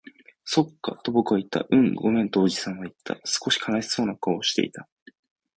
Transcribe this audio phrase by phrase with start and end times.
[0.45, 1.67] そっか、と僕は言った。
[1.69, 3.19] うん、ごめん、とおじさんは言った。
[3.23, 4.89] 少し悲しそうな顔をしていた。